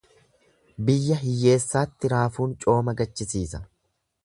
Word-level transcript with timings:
Biyya 0.87 1.17
hiyyeessaatti 1.19 2.11
raafuun 2.15 2.57
cooma 2.65 2.99
gachisiisa. 3.03 3.63